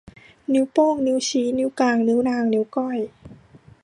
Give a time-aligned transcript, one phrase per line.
[0.53, 2.99] นิ้วโป้ง นิ้วชี้ นิ้วกลาง นิ้วนาง นิ้วก้อย